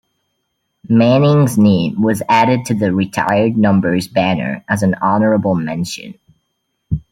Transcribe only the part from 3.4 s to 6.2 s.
number's banner as an honorable mention.